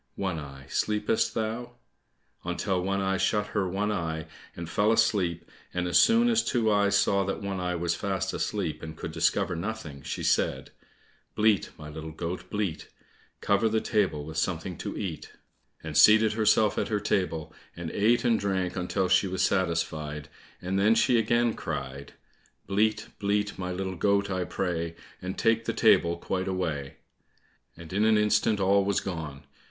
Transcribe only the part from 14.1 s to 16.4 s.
with something to eat," and seated